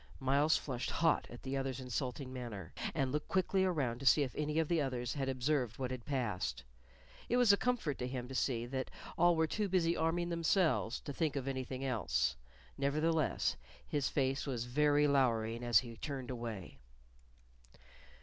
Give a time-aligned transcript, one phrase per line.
[0.19, 4.33] Myles flushed hot at the other's insulting manner, and looked quickly around to see if
[4.33, 6.63] any of the others had observed what had passed.
[7.29, 10.99] It was a comfort to him to see that all were too busy arming themselves
[11.01, 12.35] to think of anything else;
[12.79, 16.79] nevertheless, his face was very lowering as he turned away.